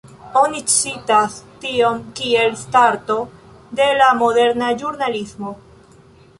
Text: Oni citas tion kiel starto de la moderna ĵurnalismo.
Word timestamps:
Oni 0.39 0.61
citas 0.75 1.35
tion 1.65 1.99
kiel 2.21 2.57
starto 2.63 3.17
de 3.81 3.93
la 4.01 4.11
moderna 4.25 4.75
ĵurnalismo. 4.83 5.55